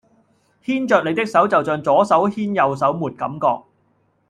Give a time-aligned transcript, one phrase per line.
[0.65, 3.61] 牽著你的手就象左手牽右手沒感覺